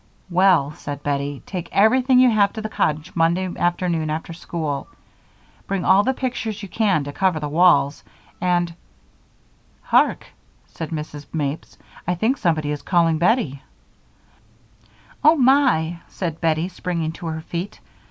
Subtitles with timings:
[0.31, 4.87] "Well," said Bettie, "take everything you have to the cottage Monday afternoon after school.
[5.67, 8.03] Bring all the pictures you can to cover the walls,
[8.41, 8.73] and"
[9.93, 10.25] "Hark!"
[10.65, 11.27] said Mrs.
[11.31, 11.77] Mapes.
[12.07, 13.61] "I think somebody is calling Bettie."
[15.23, 17.79] "Oh, my!" said Bettie, springing to her feet.